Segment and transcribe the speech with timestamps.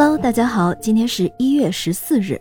[0.00, 2.40] Hello，大家好，今天是一月十四日，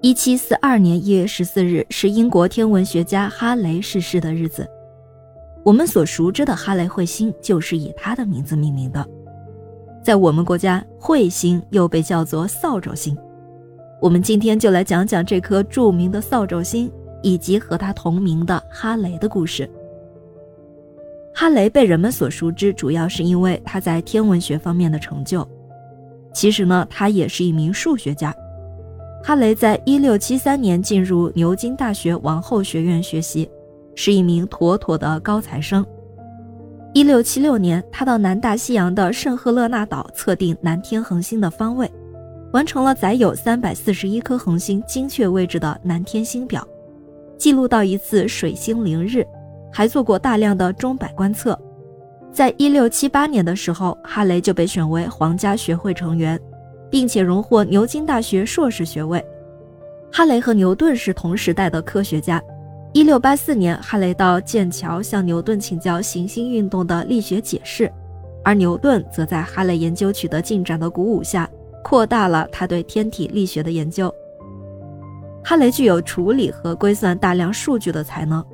[0.00, 4.68] 一七四二年一月十四日是英国天文学家哈雷逝世的日子。
[5.64, 9.08] 我们所熟知的哈雷彗星就是以他的名字命名的。
[10.02, 13.16] 在我们国家，彗星又被叫做扫帚星。
[14.02, 16.90] 我们今天就来讲讲这颗著名的扫帚星
[17.22, 19.70] 以及和它同名的哈雷的故事。
[21.32, 25.48] 哈雷被人们所熟知，主要是因为他在天文学方面的成就。
[26.34, 28.34] 其实呢，他也是一名数学家。
[29.22, 33.48] 哈雷在一六七三年进入牛津大学王后学院学习，
[33.94, 35.86] 是一名妥妥的高材生。
[36.92, 41.90] 一六七六年，他到南大西洋的圣赫勒纳岛测定南天恒星的方位，
[42.52, 46.66] 完成了载有三百四十一颗恒星精确位置的南天星表，
[47.38, 49.26] 记录到一次水星凌日，
[49.72, 51.58] 还做过大量的钟摆观测。
[52.34, 56.38] 在一六七八年的时候，哈雷就被选为皇家学会成员，
[56.90, 59.24] 并且荣获牛津大学硕士学位。
[60.12, 62.42] 哈雷和牛顿是同时代的科学家。
[62.92, 67.88] 一六八四年，哈雷到剑桥向牛顿请教行星运动的力学解释，
[68.42, 71.48] 而牛顿则在哈雷研究取得进展的鼓舞下，
[71.84, 74.12] 扩大了他对天体力学的研究。
[75.44, 78.44] 哈雷具有处理和归算大量数据的才能。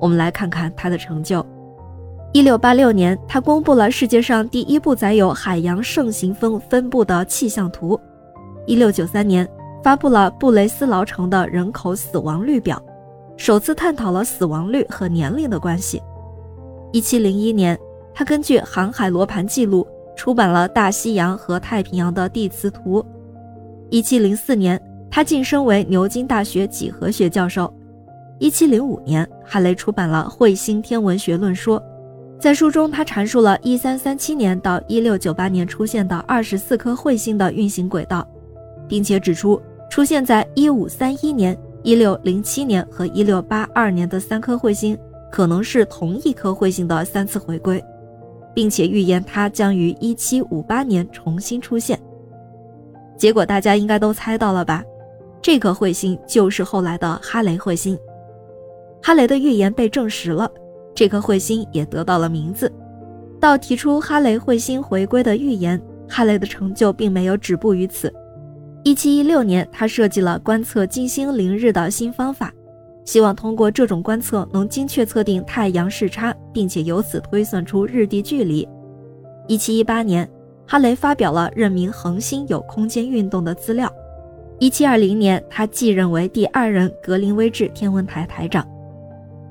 [0.00, 1.46] 我们来看看他的成就。
[2.34, 7.98] 一六八六年，他公布了世界上第一部载有海洋盛行风分布的气象图。
[8.66, 9.48] 一六九三年，
[9.84, 12.82] 发布了布雷斯劳城的人口死亡率表，
[13.36, 16.02] 首次探讨了死亡率和年龄的关系。
[16.90, 17.78] 一七零一年，
[18.12, 23.06] 他根据航海罗盘记录出版了大西洋和太平洋的地磁图。
[23.90, 27.72] 一七零四年，他晋升为牛津大学几何学教授。
[28.40, 31.78] 一七零五年，哈雷出版了《彗星天文学论说》。
[32.44, 38.28] 在书中，他阐述了1337年到1698年出现的二十四颗彗星的运行轨道，
[38.86, 39.58] 并且指出
[39.90, 44.94] 出现在1531年、1607年和1682年的三颗彗星
[45.32, 47.82] 可能是同一颗彗星的三次回归，
[48.52, 51.98] 并且预言它将于1758年重新出现。
[53.16, 54.84] 结果大家应该都猜到了吧？
[55.40, 57.98] 这颗彗星就是后来的哈雷彗星。
[59.02, 60.46] 哈雷的预言被证实了。
[60.94, 62.72] 这颗彗星也得到了名字。
[63.40, 68.12] 到提出哈雷彗星回归的预言，哈雷的成就并没有止步于此。
[68.84, 72.52] 1716年，他设计了观测金星凌日的新方法，
[73.04, 78.66] 希望通过这种观测能精确测定太阳视差，并且由此推算出日地距离。
[79.48, 80.30] 1718年，
[80.66, 83.92] 哈雷发表了认明恒星有空间运动的资料。
[84.60, 88.66] 1720年，他继任为第二任格林威治天文台台长。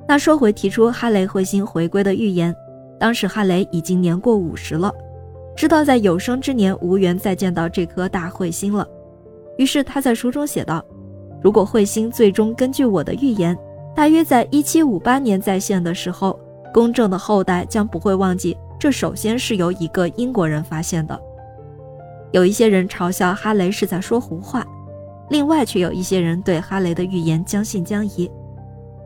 [0.07, 2.55] 那说回提出哈雷彗星回归的预言，
[2.99, 4.93] 当时哈雷已经年过五十了，
[5.55, 8.87] 知道在有生之年无缘再见到这颗大彗星了。
[9.57, 10.83] 于是他在书中写道
[11.41, 13.57] ：“如果彗星最终根据我的预言，
[13.95, 16.39] 大约在一七五八年再现的时候，
[16.73, 21.19] 公正的后代将不会忘记，这首先是由一个英国人发现的。”
[22.31, 24.65] 有一些人嘲笑哈雷是在说胡话，
[25.29, 28.29] 另外却有一些人对哈雷的预言将信将疑。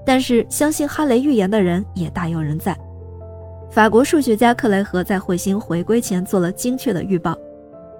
[0.07, 2.73] 但是，相信哈雷预言的人也大有人在。
[3.69, 7.37] 法国数学家克雷河在彗星回归前做了精确的预报。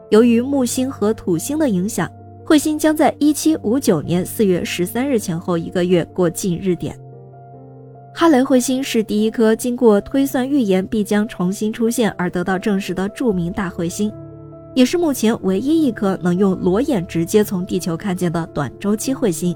[0.10, 2.10] 由于木星和土星的影响，
[2.46, 6.98] 彗星将在1759年4月13日前后一个月过近日点。
[8.16, 14.10] 哈雷彗星是第一颗经过推算预言必将重新出现而得到证实的著名大彗星，
[14.74, 19.54] 也是目前唯一一颗能用裸眼直接从地球看见的短周期彗星。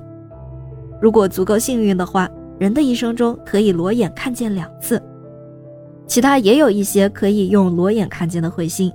[1.01, 2.29] 如果足够幸运的话，
[2.61, 5.01] 人的一生中可以裸眼看见两次，
[6.05, 8.93] 其他也有一些可以用裸眼看见的彗星，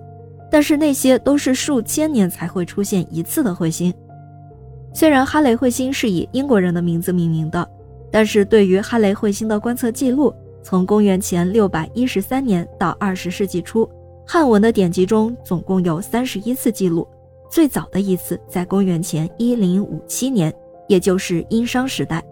[0.48, 3.92] 但是那些都是数千年才会出现一次的彗星。
[4.94, 7.68] 虽然哈雷彗星是以英国人的名字命名的，
[8.08, 10.32] 但是对于哈雷彗星的观测记录，
[10.62, 13.90] 从公元前六百一十三年到二十世纪初，
[14.24, 17.04] 汉文的典籍中总共有三十一次记录，
[17.50, 20.54] 最早的一次在公元前一零五七年，
[20.86, 22.22] 也就是殷商时代。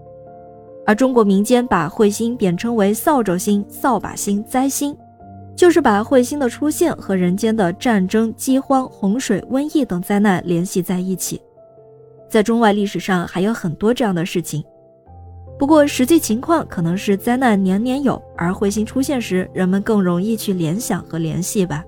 [0.87, 4.97] 而中国民间把彗星贬称为扫帚星、扫把星、灾星，
[5.57, 11.41] 就是把彗星的出现和人间的战争、饥荒、洪水、瘟疫等灾难联系在一起。
[12.29, 14.63] 在中外历史上还有很多这样的事情，
[15.59, 21.85] 不过实际情况可能是灾难年年有，而彗星出现时，人们更容易去联想和联系吧。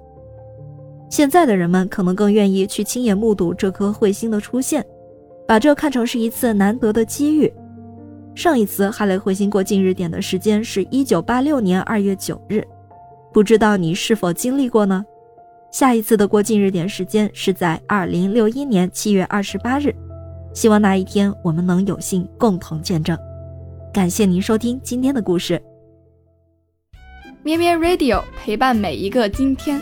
[1.10, 4.84] 现在的人们可能更愿意去亲眼目睹这颗彗星的出现，
[5.46, 7.52] 把这看成是一次难得的机遇。
[8.36, 12.62] 上一次哈雷彗星过近日点的时间是一九八六年二月九日，
[13.32, 15.02] 不知道你是否经历过呢？
[15.72, 19.90] 下一次的过近日点时间是在二零六一年七月二十八日，
[20.52, 23.16] 希望那一天我们能有幸共同见证。
[23.90, 25.60] 感谢您收听今天的故事，
[27.42, 29.80] 咩咩 Radio 陪伴每一个今天。